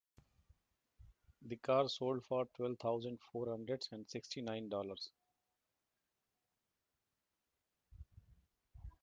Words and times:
The 1.43 1.57
car 1.57 1.87
sold 1.87 2.25
for 2.25 2.47
twelve 2.57 2.79
thousand 2.79 3.19
four 3.31 3.51
hundred 3.51 3.87
and 3.91 4.09
sixty 4.09 4.41
nine 4.41 4.67
dollars. 4.67 5.11